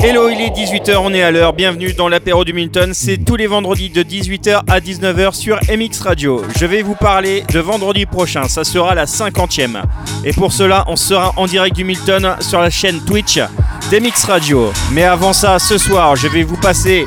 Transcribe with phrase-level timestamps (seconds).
[0.00, 1.52] Hello, il est 18h, on est à l'heure.
[1.52, 2.92] Bienvenue dans l'apéro du Milton.
[2.94, 6.42] C'est tous les vendredis de 18h à 19h sur MX Radio.
[6.56, 8.46] Je vais vous parler de vendredi prochain.
[8.46, 9.82] Ça sera la 50e.
[10.24, 13.40] Et pour cela, on sera en direct du Milton sur la chaîne Twitch
[13.90, 14.72] d'MX Radio.
[14.92, 17.04] Mais avant ça, ce soir, je vais vous passer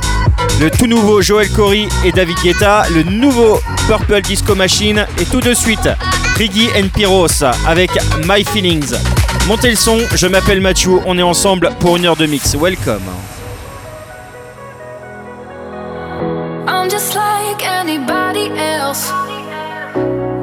[0.59, 5.39] le tout nouveau Joel Corey et David Guetta, le nouveau Purple Disco Machine et tout
[5.39, 5.87] de suite
[6.35, 7.91] Riggy and Pyros avec
[8.27, 8.95] My Feelings.
[9.47, 12.55] Montez le son, je m'appelle Mathieu, on est ensemble pour une heure de mix.
[12.55, 13.01] Welcome.
[16.67, 19.11] I'm just like anybody else.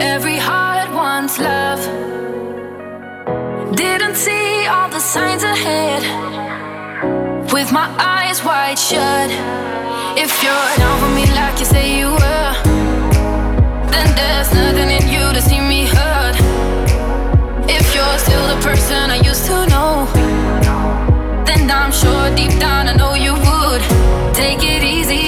[0.00, 1.80] Every heart wants love.
[3.74, 6.02] Didn't see all the signs ahead.
[7.52, 9.30] With my eyes wide shut.
[10.16, 12.54] If you're down for me like you say you were,
[13.90, 15.97] then there's nothing in you to see me.
[17.70, 20.06] If you're still the person I used to know,
[21.44, 23.82] then I'm sure deep down I know you would
[24.34, 25.27] take it easy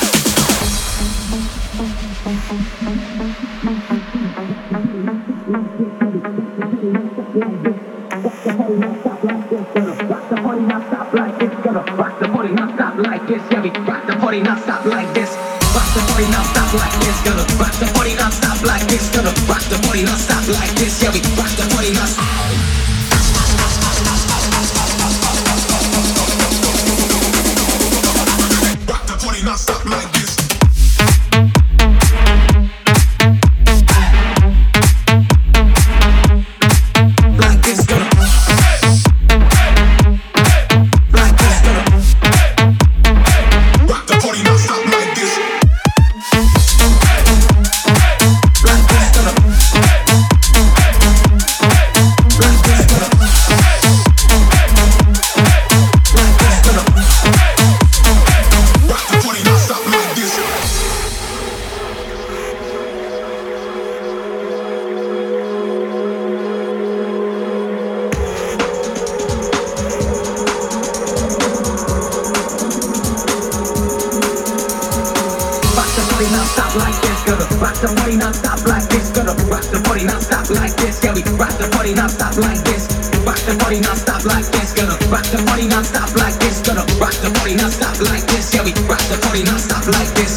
[81.61, 82.89] the party not stop like this.
[83.25, 84.73] Rock the party not stop like this.
[84.73, 86.61] Gonna rock the party not stop like this.
[86.61, 88.53] Gonna rock the party not stop like this.
[88.53, 90.30] Yeah, we rock the party not stop like this.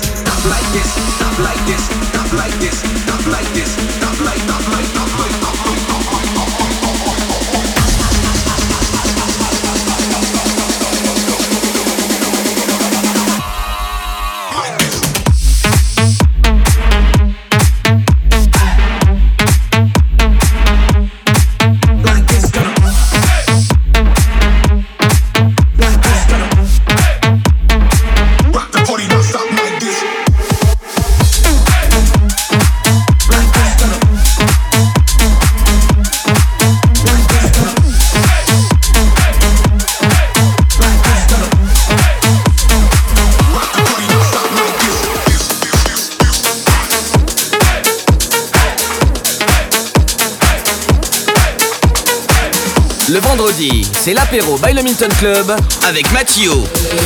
[54.34, 55.54] l'apéro by le Minton Club
[55.86, 56.50] avec Mathieu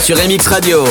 [0.03, 0.85] sur MX Radio.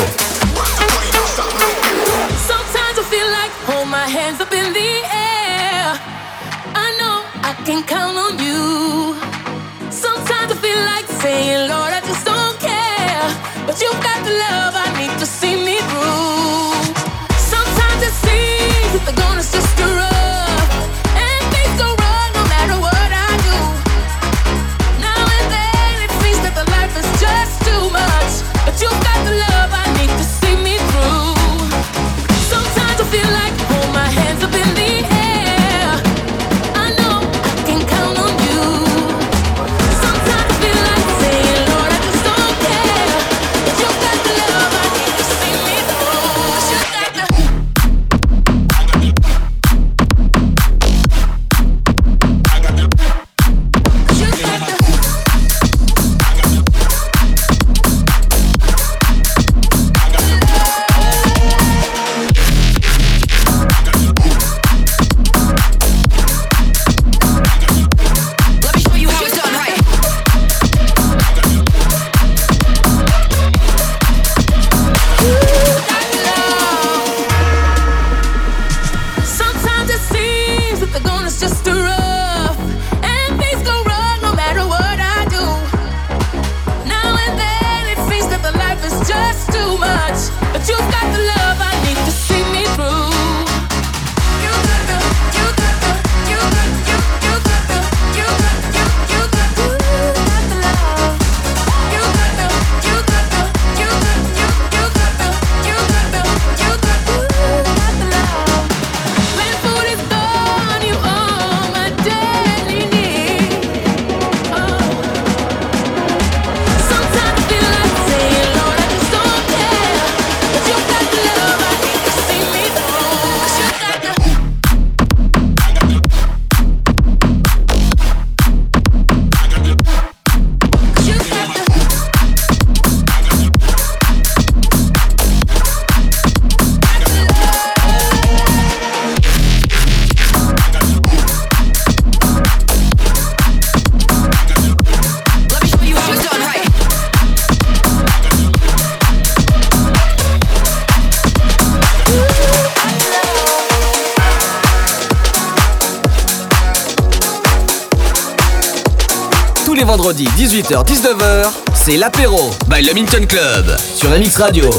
[160.70, 164.70] 19h c'est l'apéro by Le Minton Club sur la Mix Radio.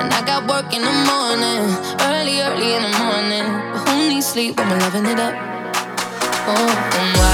[0.00, 3.64] And I got work in the morning, early, early in the morning.
[4.20, 5.34] Sleep when loving it up?
[6.48, 7.33] Oh,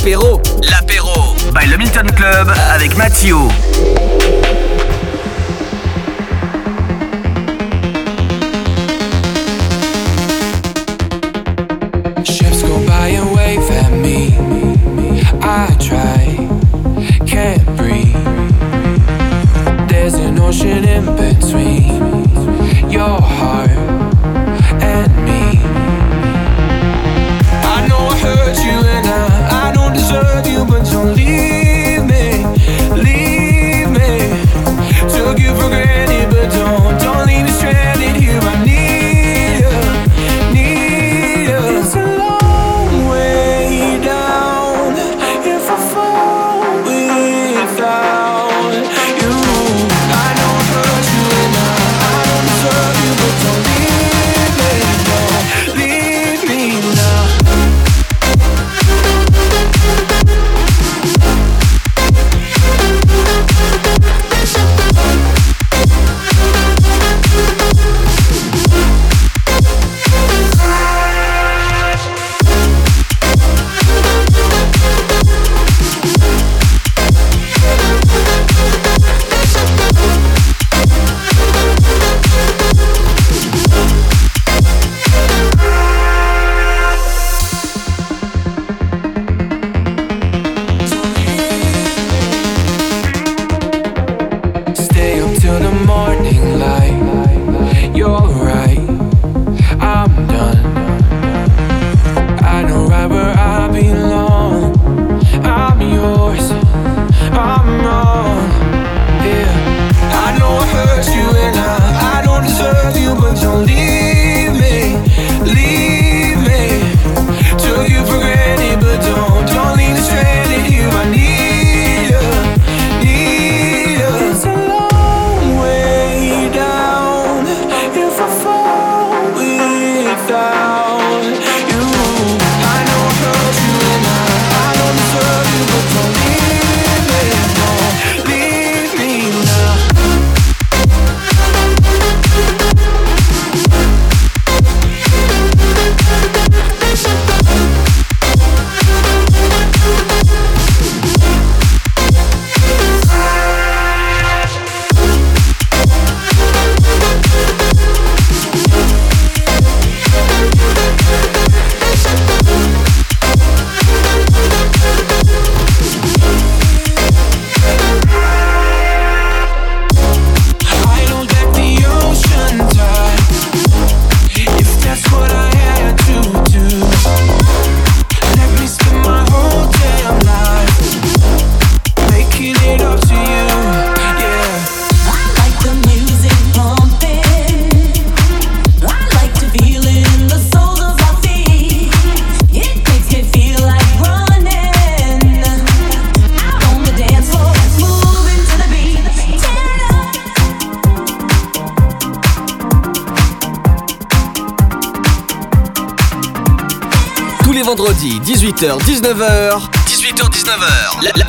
[0.00, 0.39] l'apéro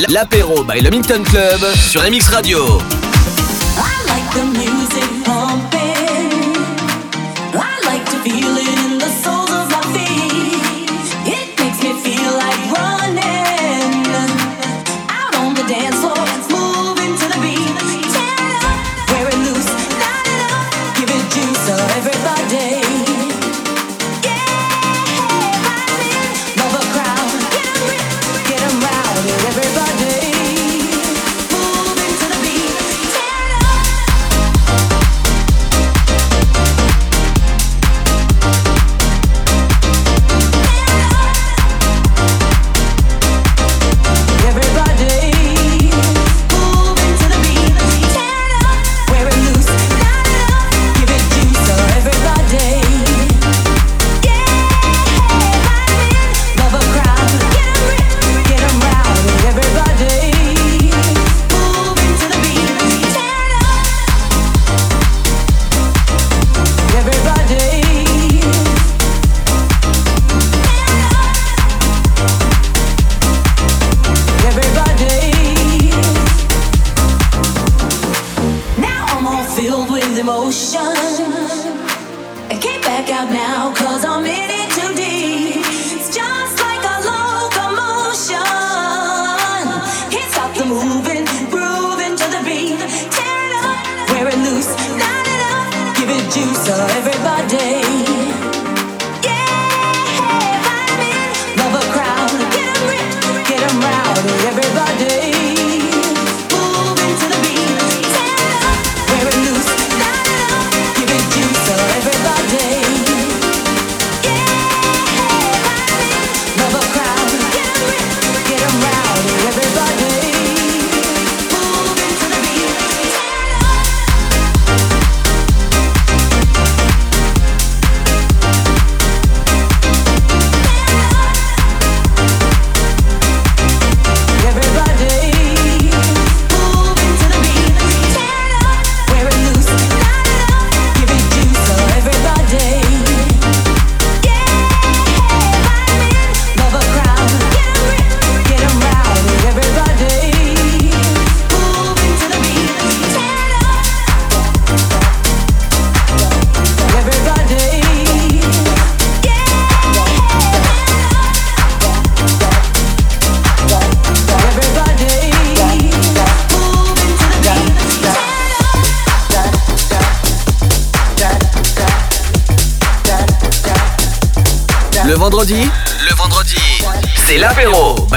[0.09, 2.79] L'apéro by Le Minton Club sur MX Radio.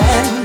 [0.00, 0.39] land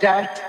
[0.00, 0.48] that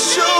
[0.00, 0.39] show.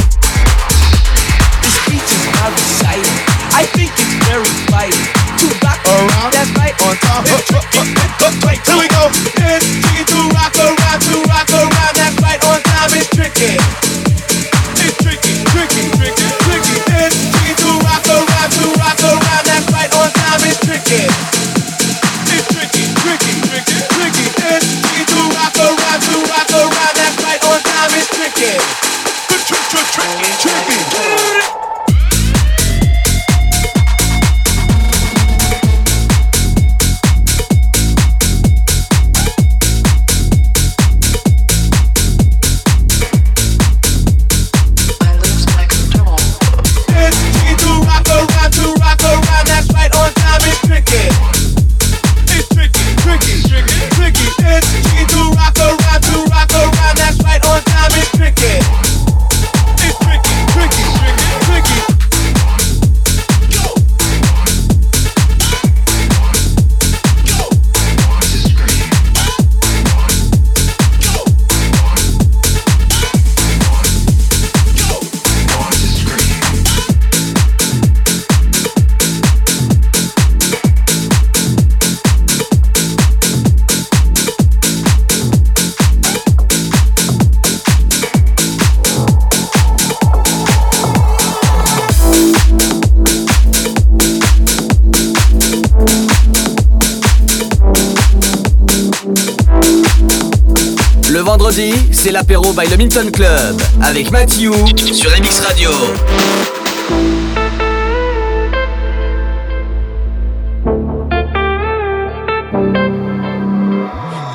[102.21, 104.51] L'apéro by le Minton Club avec Matthew
[104.93, 105.71] sur MX Radio.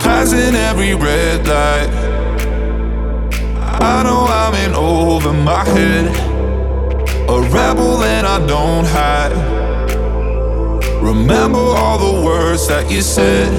[0.01, 1.91] Passing every red light.
[3.81, 6.07] I know I'm in over my head.
[7.29, 9.33] A rebel and I don't hide.
[11.01, 13.53] Remember all the words that you said.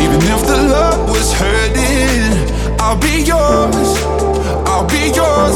[0.00, 1.95] Even if the love was hurting,
[2.88, 3.90] I'll be yours.
[4.64, 5.55] I'll be yours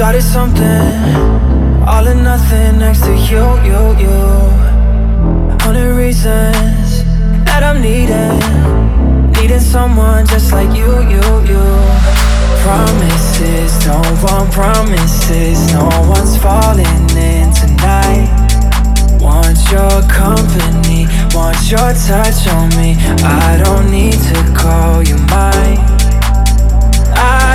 [0.00, 1.84] started something.
[1.86, 4.20] All or nothing next to you, you, you.
[5.60, 7.04] Hundred reasons
[7.44, 8.40] that I'm needing.
[9.32, 11.64] Needing someone just like you, you, you.
[12.64, 15.70] Promises, don't want promises.
[15.74, 18.32] No one's falling in tonight.
[19.20, 22.96] Want your company, want your touch on me.
[23.20, 25.99] I don't need to call you mine.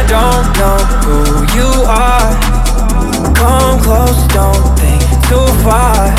[0.07, 1.17] Don't know who
[1.57, 2.29] you are.
[3.33, 6.13] Come close, don't think too far.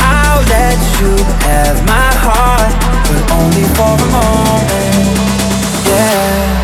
[0.00, 1.16] I'll let you
[1.46, 2.72] have my heart,
[3.08, 4.94] but only for a moment.
[5.86, 6.63] Yeah.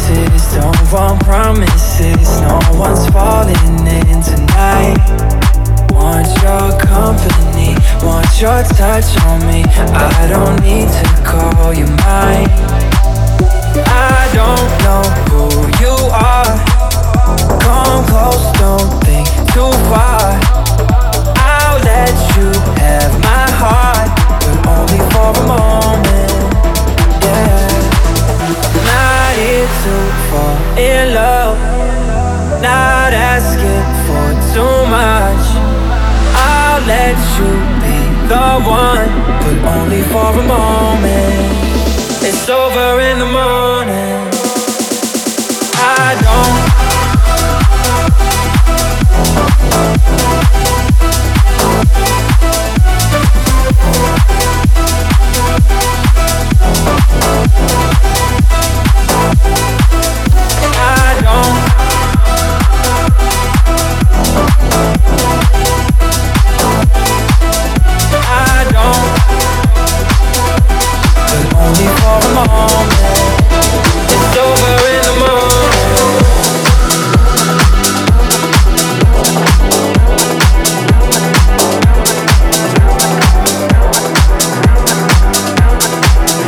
[0.11, 2.41] Promises, don't want promises.
[2.41, 3.55] No one's falling
[3.87, 4.99] in tonight.
[5.93, 9.63] Want your company, want your touch on me.
[9.63, 12.51] I don't need to call you mine.
[13.87, 15.47] I don't know who
[15.79, 16.59] you are.
[17.61, 20.35] Come close, don't think too far.
[21.39, 22.51] I'll let you
[22.83, 24.11] have my heart,
[24.43, 26.31] but only for a moment.
[27.23, 27.70] Yeah
[30.31, 31.57] fall in love,
[32.61, 35.45] not asking for too much.
[36.55, 37.51] I'll let you
[37.83, 37.97] be
[38.31, 38.49] the
[38.83, 39.11] one,
[39.41, 41.51] but only for a moment.
[42.27, 44.15] It's over in the morning.
[45.75, 46.71] I don't.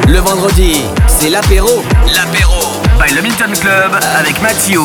[0.08, 1.84] Le vendredi, c'est l'apéro.
[2.14, 4.80] L'apéro by le Milton Club avec Mathieu.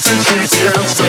[0.00, 0.99] To to you.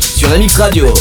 [0.00, 0.92] Sur la Mix Radio.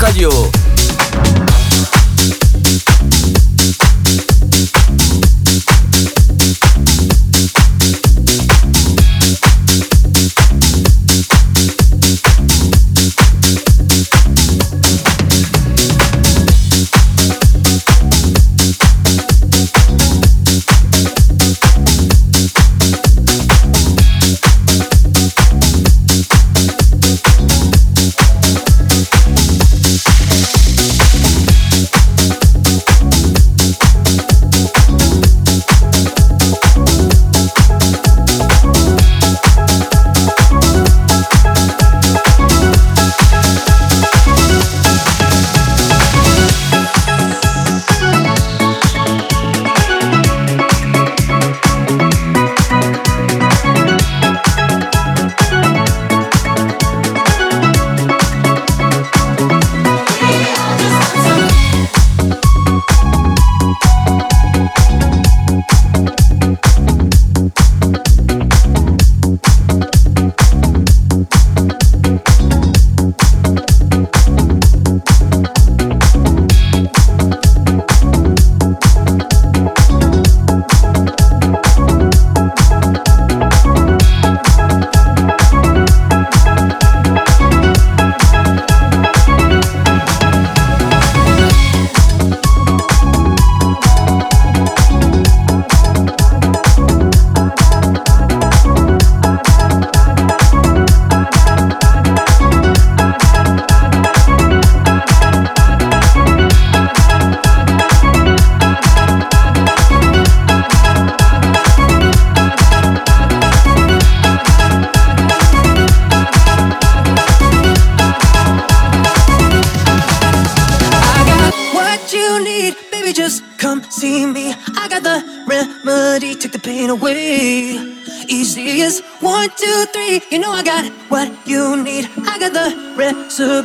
[0.00, 0.57] ラジオ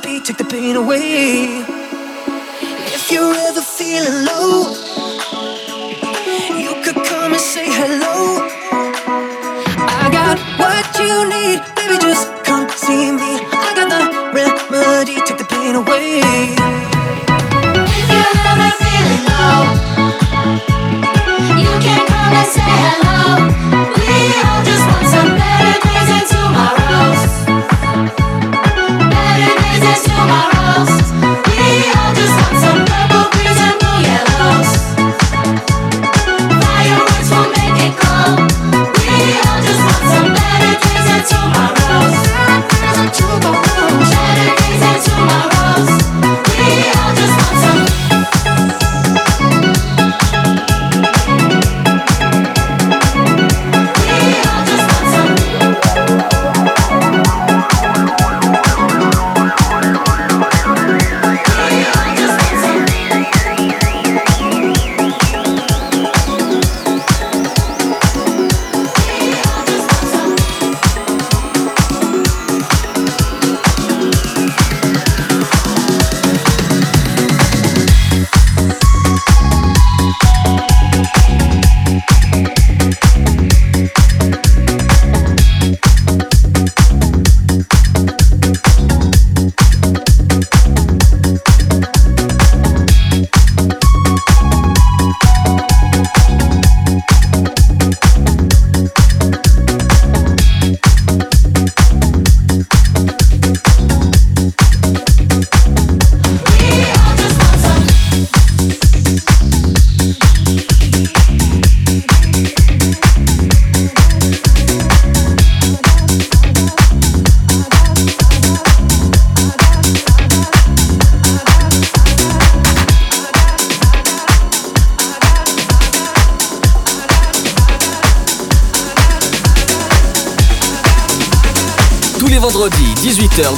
[0.03, 1.12] beat, take the pain away.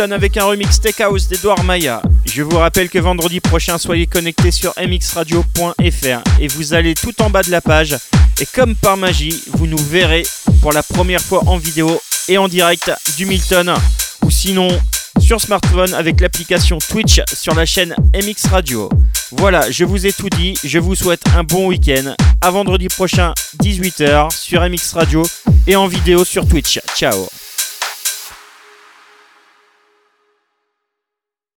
[0.00, 2.00] Avec un remix Tech House d'Edouard Maya.
[2.24, 7.28] Je vous rappelle que vendredi prochain, soyez connectés sur mxradio.fr et vous allez tout en
[7.28, 7.96] bas de la page.
[8.40, 10.22] Et comme par magie, vous nous verrez
[10.62, 13.74] pour la première fois en vidéo et en direct du Milton.
[14.24, 14.68] Ou sinon
[15.20, 18.88] sur smartphone avec l'application Twitch sur la chaîne MX Radio.
[19.32, 20.54] Voilà, je vous ai tout dit.
[20.64, 22.14] Je vous souhaite un bon week-end.
[22.40, 25.22] À vendredi prochain, 18h sur MX Radio
[25.66, 26.80] et en vidéo sur Twitch.
[26.96, 27.39] Ciao